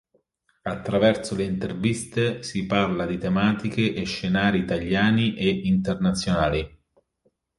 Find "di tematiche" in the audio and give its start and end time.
3.05-3.93